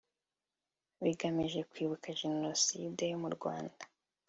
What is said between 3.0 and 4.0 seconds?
yo mu rwanda